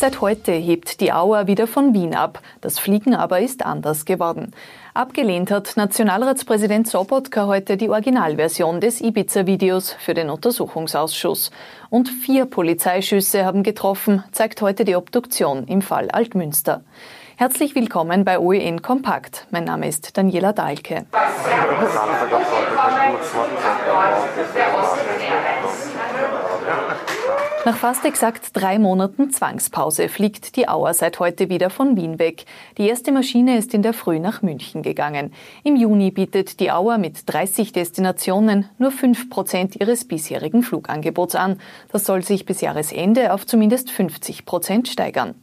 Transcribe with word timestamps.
Seit 0.00 0.22
heute 0.22 0.52
hebt 0.52 1.02
die 1.02 1.12
Auer 1.12 1.46
wieder 1.46 1.66
von 1.66 1.92
Wien 1.92 2.14
ab. 2.14 2.40
Das 2.62 2.78
Fliegen 2.78 3.14
aber 3.14 3.40
ist 3.40 3.66
anders 3.66 4.06
geworden. 4.06 4.54
Abgelehnt 4.94 5.50
hat 5.50 5.76
Nationalratspräsident 5.76 6.88
Sobotka 6.88 7.44
heute 7.44 7.76
die 7.76 7.90
Originalversion 7.90 8.80
des 8.80 9.02
Ibiza-Videos 9.02 9.92
für 9.92 10.14
den 10.14 10.30
Untersuchungsausschuss. 10.30 11.50
Und 11.90 12.08
vier 12.08 12.46
Polizeischüsse 12.46 13.44
haben 13.44 13.62
getroffen, 13.62 14.24
zeigt 14.32 14.62
heute 14.62 14.86
die 14.86 14.96
Obduktion 14.96 15.66
im 15.66 15.82
Fall 15.82 16.10
Altmünster. 16.10 16.80
Herzlich 17.36 17.74
willkommen 17.74 18.24
bei 18.24 18.38
OEN 18.38 18.80
Kompakt. 18.80 19.46
Mein 19.50 19.64
Name 19.64 19.86
ist 19.86 20.16
Daniela 20.16 20.54
Dahlke. 20.54 21.04
Nach 27.66 27.76
fast 27.76 28.06
exakt 28.06 28.50
drei 28.54 28.78
Monaten 28.78 29.30
Zwangspause 29.30 30.08
fliegt 30.08 30.56
die 30.56 30.66
Auer 30.66 30.94
seit 30.94 31.20
heute 31.20 31.50
wieder 31.50 31.68
von 31.68 31.94
Wien 31.94 32.18
weg. 32.18 32.46
Die 32.78 32.88
erste 32.88 33.12
Maschine 33.12 33.58
ist 33.58 33.74
in 33.74 33.82
der 33.82 33.92
Früh 33.92 34.18
nach 34.18 34.40
München 34.40 34.80
gegangen. 34.80 35.34
Im 35.62 35.76
Juni 35.76 36.10
bietet 36.10 36.58
die 36.58 36.72
Auer 36.72 36.96
mit 36.96 37.22
30 37.26 37.72
Destinationen 37.72 38.70
nur 38.78 38.90
5 38.90 39.28
Prozent 39.28 39.76
ihres 39.76 40.08
bisherigen 40.08 40.62
Flugangebots 40.62 41.34
an. 41.34 41.60
Das 41.92 42.06
soll 42.06 42.22
sich 42.22 42.46
bis 42.46 42.62
Jahresende 42.62 43.34
auf 43.34 43.44
zumindest 43.44 43.90
50 43.90 44.46
Prozent 44.46 44.88
steigern. 44.88 45.34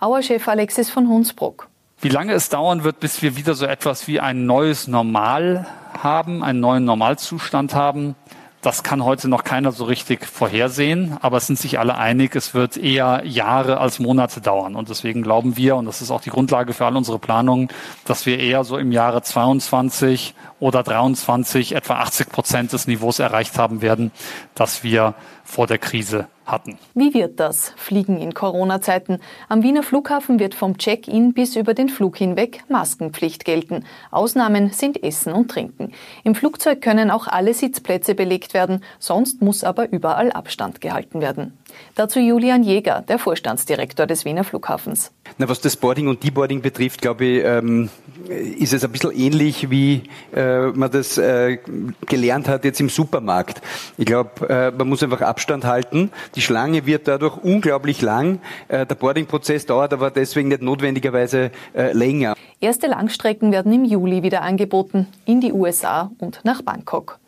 Auer-Chef 0.00 0.48
Alexis 0.48 0.90
von 0.90 1.08
Hunsbruck. 1.08 1.68
Wie 2.00 2.08
lange 2.08 2.32
es 2.32 2.48
dauern 2.48 2.82
wird, 2.82 2.98
bis 2.98 3.22
wir 3.22 3.36
wieder 3.36 3.54
so 3.54 3.66
etwas 3.66 4.08
wie 4.08 4.18
ein 4.18 4.44
neues 4.44 4.88
Normal 4.88 5.66
haben, 6.02 6.42
einen 6.42 6.58
neuen 6.58 6.84
Normalzustand 6.84 7.76
haben, 7.76 8.16
das 8.62 8.82
kann 8.82 9.04
heute 9.04 9.28
noch 9.28 9.42
keiner 9.42 9.72
so 9.72 9.84
richtig 9.84 10.26
vorhersehen, 10.26 11.16
aber 11.22 11.38
es 11.38 11.46
sind 11.46 11.58
sich 11.58 11.78
alle 11.78 11.96
einig, 11.96 12.36
es 12.36 12.52
wird 12.52 12.76
eher 12.76 13.22
Jahre 13.24 13.78
als 13.78 13.98
Monate 13.98 14.42
dauern. 14.42 14.76
Und 14.76 14.90
deswegen 14.90 15.22
glauben 15.22 15.56
wir, 15.56 15.76
und 15.76 15.86
das 15.86 16.02
ist 16.02 16.10
auch 16.10 16.20
die 16.20 16.30
Grundlage 16.30 16.74
für 16.74 16.84
all 16.84 16.96
unsere 16.96 17.18
Planungen, 17.18 17.68
dass 18.04 18.26
wir 18.26 18.38
eher 18.38 18.64
so 18.64 18.76
im 18.76 18.92
Jahre 18.92 19.22
22 19.22 20.34
oder 20.58 20.82
23 20.82 21.74
etwa 21.74 21.94
80 22.00 22.28
Prozent 22.28 22.72
des 22.74 22.86
Niveaus 22.86 23.18
erreicht 23.18 23.56
haben 23.58 23.80
werden, 23.80 24.12
das 24.54 24.84
wir 24.84 25.14
vor 25.42 25.66
der 25.66 25.78
Krise 25.78 26.26
hatten. 26.46 26.78
Wie 26.94 27.14
wird 27.14 27.40
das? 27.40 27.72
Fliegen 27.76 28.20
in 28.20 28.34
Corona-Zeiten. 28.34 29.18
Am 29.48 29.62
Wiener 29.62 29.82
Flughafen 29.82 30.38
wird 30.38 30.54
vom 30.54 30.78
Check-in 30.78 31.32
bis 31.32 31.56
über 31.56 31.74
den 31.74 31.88
Flug 31.88 32.16
hinweg 32.16 32.64
Maskenpflicht 32.68 33.44
gelten. 33.44 33.84
Ausnahmen 34.10 34.70
sind 34.70 35.02
Essen 35.02 35.32
und 35.32 35.50
Trinken. 35.50 35.92
Im 36.24 36.34
Flugzeug 36.34 36.80
können 36.80 37.10
auch 37.10 37.26
alle 37.26 37.54
Sitzplätze 37.54 38.14
belegt 38.14 38.54
werden, 38.54 38.82
sonst 38.98 39.42
muss 39.42 39.64
aber 39.64 39.90
überall 39.92 40.32
Abstand 40.32 40.80
gehalten 40.80 41.20
werden. 41.20 41.59
Dazu 41.94 42.20
Julian 42.20 42.62
Jäger, 42.62 43.04
der 43.06 43.18
Vorstandsdirektor 43.18 44.06
des 44.06 44.24
Wiener 44.24 44.44
Flughafens. 44.44 45.12
Na, 45.38 45.48
was 45.48 45.60
das 45.60 45.76
Boarding 45.76 46.08
und 46.08 46.22
Deboarding 46.24 46.62
betrifft, 46.62 47.02
glaube 47.02 47.24
ich, 47.24 47.44
ähm, 47.44 47.90
ist 48.28 48.72
es 48.72 48.84
ein 48.84 48.92
bisschen 48.92 49.12
ähnlich, 49.12 49.70
wie 49.70 50.02
äh, 50.34 50.66
man 50.68 50.90
das 50.90 51.18
äh, 51.18 51.58
gelernt 52.06 52.48
hat 52.48 52.64
jetzt 52.64 52.80
im 52.80 52.88
Supermarkt. 52.88 53.60
Ich 53.96 54.06
glaube, 54.06 54.48
äh, 54.48 54.70
man 54.70 54.88
muss 54.88 55.02
einfach 55.02 55.20
Abstand 55.20 55.64
halten. 55.64 56.10
Die 56.34 56.40
Schlange 56.40 56.86
wird 56.86 57.08
dadurch 57.08 57.36
unglaublich 57.42 58.02
lang. 58.02 58.40
Äh, 58.68 58.86
der 58.86 58.94
Boarding-Prozess 58.94 59.66
dauert 59.66 59.92
aber 59.92 60.10
deswegen 60.10 60.48
nicht 60.48 60.62
notwendigerweise 60.62 61.50
äh, 61.74 61.92
länger. 61.92 62.34
Erste 62.60 62.88
Langstrecken 62.88 63.52
werden 63.52 63.72
im 63.72 63.84
Juli 63.84 64.22
wieder 64.22 64.42
angeboten, 64.42 65.06
in 65.24 65.40
die 65.40 65.52
USA 65.52 66.10
und 66.18 66.40
nach 66.44 66.62
Bangkok. 66.62 67.19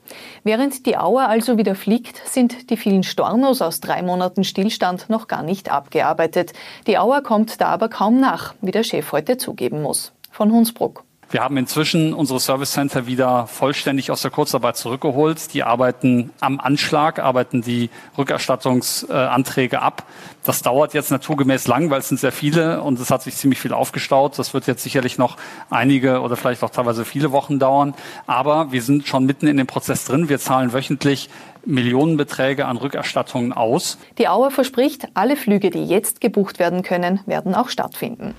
Während 0.44 0.86
die 0.86 0.96
Auer 0.96 1.28
also 1.28 1.58
wieder 1.58 1.74
fliegt, 1.74 2.20
sind 2.26 2.70
die 2.70 2.76
vielen 2.76 3.02
Stornos 3.02 3.62
aus 3.62 3.80
drei 3.80 4.02
Monaten 4.02 4.44
Stillstand 4.44 5.08
noch 5.08 5.28
gar 5.28 5.42
nicht 5.42 5.70
abgearbeitet. 5.70 6.52
Die 6.86 6.98
Auer 6.98 7.22
kommt 7.22 7.60
da 7.60 7.68
aber 7.68 7.88
kaum 7.88 8.20
nach, 8.20 8.54
wie 8.60 8.72
der 8.72 8.82
Chef 8.82 9.12
heute 9.12 9.36
zugeben 9.36 9.82
muss. 9.82 10.12
Von 10.30 10.52
Hunsbruck. 10.52 11.04
Wir 11.32 11.42
haben 11.42 11.56
inzwischen 11.56 12.12
unsere 12.12 12.40
Service 12.40 12.72
Center 12.72 13.06
wieder 13.06 13.46
vollständig 13.46 14.10
aus 14.10 14.20
der 14.20 14.30
Kurzarbeit 14.30 14.76
zurückgeholt. 14.76 15.54
Die 15.54 15.62
arbeiten 15.62 16.30
am 16.40 16.60
Anschlag, 16.60 17.20
arbeiten 17.20 17.62
die 17.62 17.88
Rückerstattungsanträge 18.18 19.80
ab. 19.80 20.04
Das 20.44 20.60
dauert 20.60 20.92
jetzt 20.92 21.10
naturgemäß 21.10 21.68
lang, 21.68 21.88
weil 21.88 22.00
es 22.00 22.08
sind 22.08 22.20
sehr 22.20 22.32
viele 22.32 22.82
und 22.82 23.00
es 23.00 23.10
hat 23.10 23.22
sich 23.22 23.34
ziemlich 23.34 23.58
viel 23.58 23.72
aufgestaut. 23.72 24.38
Das 24.38 24.52
wird 24.52 24.66
jetzt 24.66 24.82
sicherlich 24.82 25.16
noch 25.16 25.38
einige 25.70 26.20
oder 26.20 26.36
vielleicht 26.36 26.62
auch 26.62 26.68
teilweise 26.68 27.06
viele 27.06 27.32
Wochen 27.32 27.58
dauern. 27.58 27.94
Aber 28.26 28.70
wir 28.70 28.82
sind 28.82 29.08
schon 29.08 29.24
mitten 29.24 29.46
in 29.46 29.56
dem 29.56 29.66
Prozess 29.66 30.04
drin. 30.04 30.28
Wir 30.28 30.38
zahlen 30.38 30.74
wöchentlich 30.74 31.30
Millionenbeträge 31.64 32.66
an 32.66 32.76
Rückerstattungen 32.76 33.54
aus. 33.54 33.96
Die 34.18 34.28
Auer 34.28 34.50
verspricht, 34.50 35.08
alle 35.14 35.36
Flüge, 35.36 35.70
die 35.70 35.86
jetzt 35.86 36.20
gebucht 36.20 36.58
werden 36.58 36.82
können, 36.82 37.20
werden 37.24 37.54
auch 37.54 37.70
stattfinden. 37.70 38.34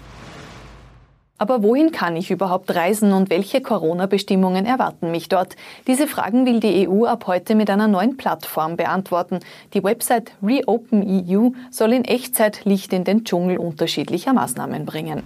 Aber 1.44 1.62
wohin 1.62 1.92
kann 1.92 2.16
ich 2.16 2.32
überhaupt 2.32 2.74
reisen 2.74 3.12
und 3.12 3.30
welche 3.30 3.60
Corona-Bestimmungen 3.60 4.66
erwarten 4.66 5.12
mich 5.12 5.28
dort? 5.28 5.58
Diese 5.88 6.08
Fragen 6.08 6.46
will 6.46 6.62
die 6.62 6.88
EU 6.88 7.04
ab 7.04 7.28
heute 7.28 7.54
mit 7.56 7.70
einer 7.70 7.90
neuen 7.90 8.16
Plattform 8.16 8.78
beantworten. 8.78 9.42
Die 9.74 9.84
Website 9.84 10.32
Reopen 10.42 11.04
EU 11.06 11.50
soll 11.70 11.92
in 11.92 12.06
Echtzeit 12.06 12.64
Licht 12.64 12.94
in 12.94 13.04
den 13.04 13.26
Dschungel 13.26 13.58
unterschiedlicher 13.58 14.32
Maßnahmen 14.32 14.86
bringen. 14.86 15.24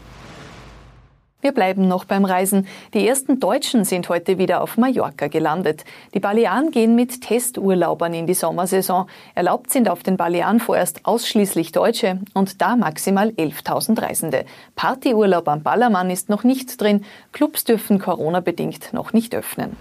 Wir 1.47 1.53
bleiben 1.53 1.87
noch 1.87 2.03
beim 2.03 2.25
Reisen. 2.25 2.67
Die 2.93 3.07
ersten 3.07 3.39
Deutschen 3.39 3.85
sind 3.85 4.09
heute 4.09 4.37
wieder 4.37 4.59
auf 4.59 4.75
Mallorca 4.75 5.29
gelandet. 5.29 5.85
Die 6.13 6.19
Balearen 6.19 6.71
gehen 6.71 6.93
mit 6.93 7.21
Testurlaubern 7.21 8.13
in 8.13 8.27
die 8.27 8.33
Sommersaison. 8.33 9.07
Erlaubt 9.33 9.71
sind 9.71 9.87
auf 9.87 10.03
den 10.03 10.17
Balearen 10.17 10.59
vorerst 10.59 11.05
ausschließlich 11.05 11.71
Deutsche 11.71 12.19
und 12.33 12.61
da 12.61 12.75
maximal 12.75 13.29
11.000 13.29 14.01
Reisende. 14.01 14.43
Partyurlaub 14.75 15.47
am 15.47 15.63
Ballermann 15.63 16.09
ist 16.09 16.27
noch 16.27 16.43
nicht 16.43 16.81
drin. 16.81 17.05
Clubs 17.31 17.63
dürfen 17.63 17.97
Corona-bedingt 17.97 18.91
noch 18.91 19.13
nicht 19.13 19.33
öffnen. 19.33 19.77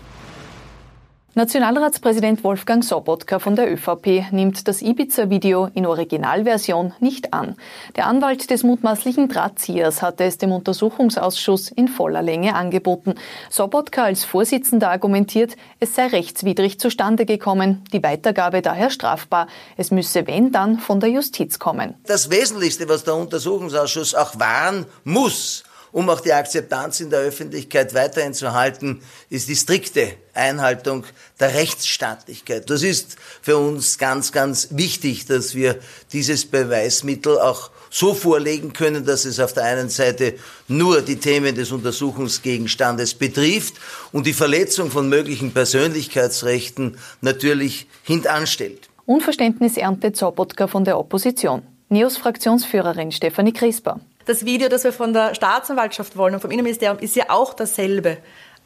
Nationalratspräsident 1.36 2.42
Wolfgang 2.44 2.82
Sobotka 2.82 3.38
von 3.38 3.56
der 3.56 3.70
ÖVP 3.70 4.32
nimmt 4.32 4.66
das 4.66 4.80
Ibiza-Video 4.80 5.68
in 5.74 5.84
Originalversion 5.84 6.94
nicht 6.98 7.34
an. 7.34 7.56
Der 7.94 8.06
Anwalt 8.06 8.48
des 8.48 8.62
mutmaßlichen 8.62 9.28
Drahtziehers 9.28 10.00
hatte 10.00 10.24
es 10.24 10.38
dem 10.38 10.50
Untersuchungsausschuss 10.50 11.70
in 11.70 11.88
voller 11.88 12.22
Länge 12.22 12.54
angeboten. 12.54 13.16
Sobotka 13.50 14.04
als 14.04 14.24
Vorsitzender 14.24 14.90
argumentiert, 14.90 15.58
es 15.78 15.94
sei 15.94 16.06
rechtswidrig 16.06 16.80
zustande 16.80 17.26
gekommen, 17.26 17.84
die 17.92 18.02
Weitergabe 18.02 18.62
daher 18.62 18.88
strafbar. 18.88 19.46
Es 19.76 19.90
müsse, 19.90 20.26
wenn 20.26 20.52
dann, 20.52 20.78
von 20.78 21.00
der 21.00 21.10
Justiz 21.10 21.58
kommen. 21.58 21.96
Das 22.06 22.30
Wesentlichste, 22.30 22.88
was 22.88 23.04
der 23.04 23.14
Untersuchungsausschuss 23.14 24.14
auch 24.14 24.40
wahren 24.40 24.86
muss, 25.04 25.64
um 25.96 26.10
auch 26.10 26.20
die 26.20 26.34
Akzeptanz 26.34 27.00
in 27.00 27.08
der 27.08 27.20
Öffentlichkeit 27.20 27.94
weiterhin 27.94 28.34
zu 28.34 28.52
halten, 28.52 29.00
ist 29.30 29.48
die 29.48 29.56
strikte 29.56 30.12
Einhaltung 30.34 31.04
der 31.40 31.54
Rechtsstaatlichkeit. 31.54 32.68
Das 32.68 32.82
ist 32.82 33.16
für 33.40 33.56
uns 33.56 33.96
ganz, 33.96 34.30
ganz 34.30 34.68
wichtig, 34.72 35.24
dass 35.24 35.54
wir 35.54 35.78
dieses 36.12 36.44
Beweismittel 36.44 37.38
auch 37.38 37.70
so 37.88 38.12
vorlegen 38.12 38.74
können, 38.74 39.06
dass 39.06 39.24
es 39.24 39.40
auf 39.40 39.54
der 39.54 39.64
einen 39.64 39.88
Seite 39.88 40.34
nur 40.68 41.00
die 41.00 41.16
Themen 41.16 41.54
des 41.54 41.72
Untersuchungsgegenstandes 41.72 43.14
betrifft 43.14 43.76
und 44.12 44.26
die 44.26 44.34
Verletzung 44.34 44.90
von 44.90 45.08
möglichen 45.08 45.54
Persönlichkeitsrechten 45.54 46.98
natürlich 47.22 47.86
hintanstellt. 48.02 48.90
Unverständnis 49.06 49.78
erntet 49.78 50.18
Sobotka 50.18 50.66
von 50.66 50.84
der 50.84 50.98
Opposition. 50.98 51.62
NEOS 51.88 52.18
Fraktionsführerin 52.18 53.12
Stefanie 53.12 53.54
Crisper. 53.54 53.98
Das 54.26 54.44
Video, 54.44 54.68
das 54.68 54.84
wir 54.84 54.92
von 54.92 55.12
der 55.12 55.34
Staatsanwaltschaft 55.34 56.16
wollen 56.16 56.34
und 56.34 56.40
vom 56.40 56.50
Innenministerium, 56.50 56.98
ist 56.98 57.16
ja 57.16 57.30
auch 57.30 57.54
dasselbe. 57.54 58.18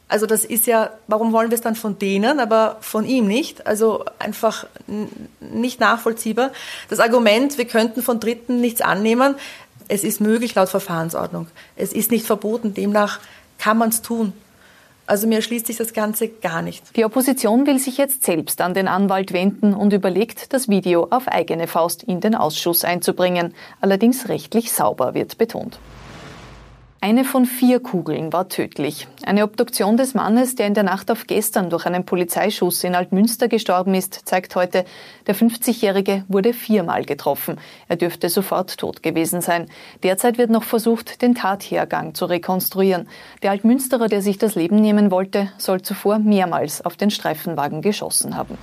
Also 0.09 0.27
das 0.27 0.45
ist 0.45 0.67
ja, 0.67 0.91
warum 1.07 1.33
wollen 1.33 1.51
wir 1.51 1.55
es 1.55 1.61
dann 1.61 1.77
von 1.77 1.99
denen, 1.99 2.41
aber 2.41 2.79
von 2.81 3.05
ihm 3.05 3.29
nicht? 3.29 3.67
Also 3.67 4.05
einfach 4.19 4.67
nicht 5.39 5.79
nachvollziehbar. 5.79 6.51
Das 6.89 6.99
Argument, 6.99 7.59
wir 7.59 7.67
könnten 7.67 8.03
von 8.03 8.19
Dritten 8.19 8.61
nichts 8.61 8.81
annehmen, 8.81 9.37
es 9.87 10.03
ist 10.03 10.21
möglich 10.21 10.55
laut 10.55 10.69
Verfahrensordnung. 10.69 11.49
Es 11.77 11.93
ist 11.93 12.11
nicht 12.11 12.25
verboten, 12.25 12.75
demnach 12.75 13.21
kann 13.59 13.77
man 13.77 13.91
es 13.91 14.03
tun. 14.03 14.33
Also 15.11 15.27
mir 15.27 15.35
erschließt 15.37 15.67
sich 15.67 15.77
das 15.77 15.93
Ganze 15.93 16.29
gar 16.29 16.63
nicht. 16.63 16.97
Die 16.97 17.05
Opposition 17.05 17.67
will 17.67 17.81
sich 17.81 17.99
jetzt 17.99 18.23
selbst 18.23 18.61
an 18.61 18.75
den 18.75 18.87
Anwalt 18.87 19.33
wenden 19.33 19.75
und 19.75 19.93
überlegt, 19.93 20.53
das 20.53 20.69
Video 20.69 21.09
auf 21.11 21.27
eigene 21.27 21.67
Faust 21.67 22.05
in 22.05 22.21
den 22.21 22.37
Ausschuss 22.37 22.85
einzubringen. 22.85 23.53
Allerdings 23.81 24.29
rechtlich 24.29 24.71
sauber 24.71 25.13
wird 25.15 25.37
betont. 25.37 25.81
Eine 27.03 27.25
von 27.25 27.47
vier 27.47 27.81
Kugeln 27.81 28.31
war 28.31 28.51
tödlich. 28.51 29.09
Eine 29.25 29.45
Obduktion 29.45 29.97
des 29.97 30.13
Mannes, 30.13 30.55
der 30.55 30.67
in 30.67 30.75
der 30.75 30.83
Nacht 30.83 31.11
auf 31.11 31.27
gestern 31.27 31.71
durch 31.71 31.87
einen 31.87 32.05
Polizeischuss 32.05 32.85
in 32.85 32.95
Altmünster 32.95 33.49
gestorben 33.49 33.95
ist, 33.95 34.29
zeigt 34.29 34.55
heute, 34.55 34.85
der 35.27 35.35
50-Jährige 35.35 36.25
wurde 36.29 36.53
viermal 36.53 37.07
getroffen. 37.07 37.59
Er 37.89 37.97
dürfte 37.97 38.29
sofort 38.29 38.77
tot 38.77 39.03
gewesen 39.03 39.41
sein. 39.41 39.69
Derzeit 40.03 40.37
wird 40.37 40.51
noch 40.51 40.65
versucht, 40.65 41.23
den 41.23 41.35
Tathergang 41.35 42.15
zu 42.15 42.27
rekonstruieren. 42.27 43.09
Der 43.43 43.53
Altmünsterer, 43.53 44.09
der 44.09 44.21
sich 44.21 44.37
das 44.37 44.55
Leben 44.55 44.77
nehmen 44.77 45.11
wollte, 45.11 45.51
soll 45.57 45.81
zuvor 45.81 46.19
mehrmals 46.19 46.85
auf 46.85 46.99
den 46.99 47.11
Streifenwagen 47.11 47.81
geschossen 47.81 48.37
haben. 48.37 48.59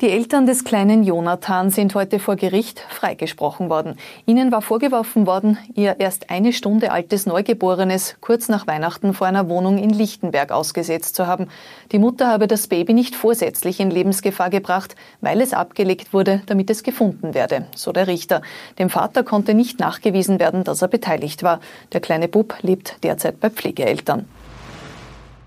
Die 0.00 0.08
Eltern 0.08 0.46
des 0.46 0.64
kleinen 0.64 1.02
Jonathan 1.02 1.68
sind 1.68 1.94
heute 1.94 2.20
vor 2.20 2.36
Gericht 2.36 2.80
freigesprochen 2.88 3.68
worden. 3.68 3.98
Ihnen 4.24 4.50
war 4.50 4.62
vorgeworfen 4.62 5.26
worden, 5.26 5.58
ihr 5.74 5.96
erst 6.00 6.30
eine 6.30 6.54
Stunde 6.54 6.90
altes 6.90 7.26
Neugeborenes 7.26 8.16
kurz 8.22 8.48
nach 8.48 8.66
Weihnachten 8.66 9.12
vor 9.12 9.26
einer 9.26 9.50
Wohnung 9.50 9.76
in 9.76 9.90
Lichtenberg 9.90 10.52
ausgesetzt 10.52 11.16
zu 11.16 11.26
haben. 11.26 11.48
Die 11.92 11.98
Mutter 11.98 12.28
habe 12.28 12.46
das 12.46 12.66
Baby 12.66 12.94
nicht 12.94 13.14
vorsätzlich 13.14 13.78
in 13.78 13.90
Lebensgefahr 13.90 14.48
gebracht, 14.48 14.96
weil 15.20 15.42
es 15.42 15.52
abgelegt 15.52 16.14
wurde, 16.14 16.40
damit 16.46 16.70
es 16.70 16.82
gefunden 16.82 17.34
werde, 17.34 17.66
so 17.76 17.92
der 17.92 18.06
Richter. 18.06 18.40
Dem 18.78 18.88
Vater 18.88 19.22
konnte 19.22 19.52
nicht 19.52 19.80
nachgewiesen 19.80 20.40
werden, 20.40 20.64
dass 20.64 20.80
er 20.80 20.88
beteiligt 20.88 21.42
war. 21.42 21.60
Der 21.92 22.00
kleine 22.00 22.28
Bub 22.28 22.54
lebt 22.62 22.96
derzeit 23.02 23.38
bei 23.38 23.50
Pflegeeltern. 23.50 24.24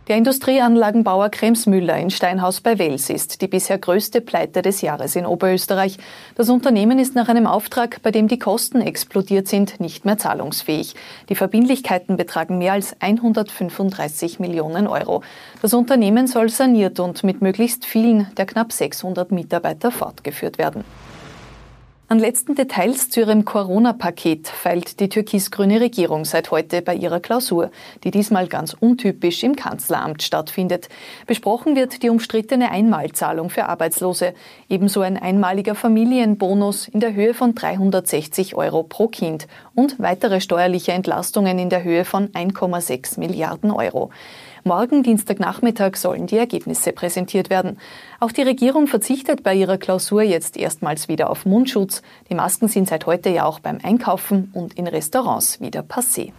Der 0.09 0.17
Industrieanlagenbauer 0.17 1.29
Kremsmüller 1.29 1.97
in 1.97 2.09
Steinhaus 2.09 2.59
bei 2.59 2.77
Wels 2.77 3.09
ist 3.09 3.41
die 3.41 3.47
bisher 3.47 3.77
größte 3.77 4.19
Pleite 4.19 4.61
des 4.61 4.81
Jahres 4.81 5.15
in 5.15 5.25
Oberösterreich. 5.25 5.97
Das 6.35 6.49
Unternehmen 6.49 6.99
ist 6.99 7.15
nach 7.15 7.29
einem 7.29 7.47
Auftrag, 7.47 8.01
bei 8.01 8.11
dem 8.11 8.27
die 8.27 8.37
Kosten 8.37 8.81
explodiert 8.81 9.47
sind, 9.47 9.79
nicht 9.79 10.03
mehr 10.03 10.17
zahlungsfähig. 10.17 10.95
Die 11.29 11.35
Verbindlichkeiten 11.35 12.17
betragen 12.17 12.57
mehr 12.57 12.73
als 12.73 12.97
135 12.99 14.41
Millionen 14.41 14.87
Euro. 14.87 15.23
Das 15.61 15.73
Unternehmen 15.73 16.27
soll 16.27 16.49
saniert 16.49 16.99
und 16.99 17.23
mit 17.23 17.41
möglichst 17.41 17.85
vielen 17.85 18.27
der 18.35 18.45
knapp 18.45 18.73
600 18.73 19.31
Mitarbeiter 19.31 19.89
fortgeführt 19.89 20.57
werden. 20.57 20.83
An 22.13 22.19
letzten 22.19 22.53
Details 22.53 23.09
zu 23.09 23.21
ihrem 23.21 23.43
Corona-Paket 23.43 24.47
feilt 24.47 24.99
die 24.99 25.09
türkis-grüne 25.09 25.81
Regierung 25.81 26.25
seit 26.25 26.51
heute 26.51 26.83
bei 26.83 26.93
ihrer 26.93 27.19
Klausur, 27.19 27.71
die 28.03 28.11
diesmal 28.11 28.45
ganz 28.45 28.75
untypisch 28.79 29.41
im 29.41 29.55
Kanzleramt 29.55 30.21
stattfindet. 30.21 30.89
Besprochen 31.25 31.75
wird 31.75 32.03
die 32.03 32.11
umstrittene 32.11 32.69
Einmalzahlung 32.69 33.49
für 33.49 33.65
Arbeitslose, 33.65 34.35
ebenso 34.69 35.01
ein 35.01 35.17
einmaliger 35.17 35.73
Familienbonus 35.73 36.87
in 36.87 36.99
der 36.99 37.15
Höhe 37.15 37.33
von 37.33 37.55
360 37.55 38.53
Euro 38.53 38.83
pro 38.83 39.07
Kind 39.07 39.47
und 39.73 39.97
weitere 39.97 40.39
steuerliche 40.39 40.91
Entlastungen 40.91 41.57
in 41.57 41.71
der 41.71 41.83
Höhe 41.83 42.05
von 42.05 42.27
1,6 42.27 43.19
Milliarden 43.19 43.71
Euro. 43.71 44.11
Morgen 44.65 45.03
Dienstagnachmittag 45.03 45.97
sollen 45.97 46.25
die 46.25 46.37
Ergebnisse 46.37 46.93
präsentiert 46.93 47.49
werden. 47.49 47.77
Auch 48.21 48.31
die 48.31 48.43
Regierung 48.43 48.87
verzichtet 48.87 49.43
bei 49.43 49.53
ihrer 49.53 49.77
Klausur 49.77 50.21
jetzt 50.21 50.55
erstmals 50.55 51.09
wieder 51.09 51.29
auf 51.29 51.45
Mundschutz. 51.45 52.01
Die 52.29 52.35
Masken 52.35 52.69
sind 52.69 52.87
seit 52.87 53.05
heute 53.05 53.29
ja 53.29 53.43
auch 53.43 53.59
beim 53.59 53.79
Einkaufen 53.83 54.51
und 54.53 54.75
in 54.75 54.87
Restaurants 54.87 55.59
wieder 55.59 55.81
passé. 55.81 56.31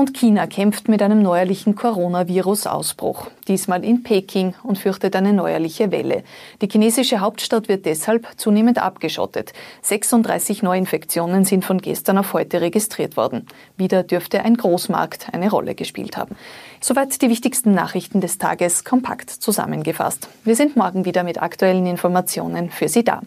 Und 0.00 0.14
China 0.14 0.46
kämpft 0.46 0.88
mit 0.88 1.02
einem 1.02 1.20
neuerlichen 1.20 1.74
Coronavirus-Ausbruch, 1.74 3.26
diesmal 3.48 3.84
in 3.84 4.02
Peking 4.02 4.54
und 4.62 4.78
fürchtet 4.78 5.14
eine 5.14 5.34
neuerliche 5.34 5.92
Welle. 5.92 6.24
Die 6.62 6.68
chinesische 6.72 7.20
Hauptstadt 7.20 7.68
wird 7.68 7.84
deshalb 7.84 8.26
zunehmend 8.38 8.78
abgeschottet. 8.78 9.52
36 9.82 10.62
Neuinfektionen 10.62 11.44
sind 11.44 11.66
von 11.66 11.82
gestern 11.82 12.16
auf 12.16 12.32
heute 12.32 12.62
registriert 12.62 13.18
worden. 13.18 13.46
Wieder 13.76 14.02
dürfte 14.02 14.42
ein 14.42 14.56
Großmarkt 14.56 15.34
eine 15.34 15.50
Rolle 15.50 15.74
gespielt 15.74 16.16
haben. 16.16 16.34
Soweit 16.80 17.20
die 17.20 17.28
wichtigsten 17.28 17.74
Nachrichten 17.74 18.22
des 18.22 18.38
Tages 18.38 18.84
kompakt 18.84 19.28
zusammengefasst. 19.28 20.30
Wir 20.44 20.56
sind 20.56 20.76
morgen 20.76 21.04
wieder 21.04 21.24
mit 21.24 21.42
aktuellen 21.42 21.84
Informationen 21.84 22.70
für 22.70 22.88
Sie 22.88 23.04
da. 23.04 23.20